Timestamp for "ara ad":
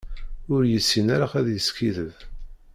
1.15-1.47